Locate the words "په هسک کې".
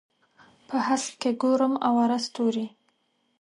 0.67-1.31